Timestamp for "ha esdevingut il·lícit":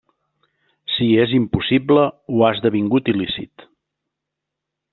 2.47-3.69